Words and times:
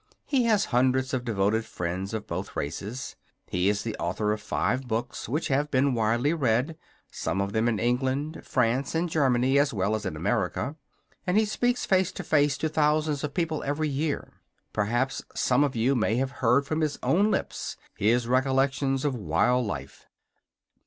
He 0.25 0.45
has 0.45 0.65
hundreds 0.73 1.13
of 1.13 1.23
devoted 1.23 1.63
friends 1.63 2.15
of 2.15 2.25
both 2.25 2.55
races. 2.55 3.15
He 3.45 3.69
is 3.69 3.83
the 3.83 3.95
author 3.97 4.31
of 4.31 4.41
five 4.41 4.87
books 4.87 5.29
which 5.29 5.49
have 5.49 5.69
been 5.69 5.93
widely 5.93 6.33
read, 6.33 6.75
some 7.11 7.39
of 7.39 7.53
them 7.53 7.67
in 7.67 7.77
England, 7.77 8.41
France 8.43 8.95
and 8.95 9.07
Germany 9.07 9.59
as 9.59 9.75
well 9.75 9.93
as 9.93 10.03
in 10.03 10.15
America, 10.15 10.75
and 11.27 11.37
he 11.37 11.45
speaks 11.45 11.85
face 11.85 12.11
to 12.13 12.23
face 12.23 12.57
to 12.57 12.67
thousands 12.67 13.23
of 13.23 13.35
people 13.35 13.61
every 13.61 13.89
year. 13.89 14.41
Perhaps 14.73 15.21
some 15.35 15.63
of 15.63 15.75
you 15.75 15.95
have 15.95 16.31
heard 16.31 16.65
from 16.65 16.81
his 16.81 16.97
own 17.03 17.29
lips 17.29 17.77
his 17.95 18.27
recollections 18.27 19.05
of 19.05 19.13
wild 19.13 19.67
life. 19.67 20.07